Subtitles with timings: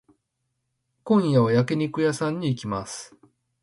[1.03, 3.15] 今夜は焼肉屋さんに行きます。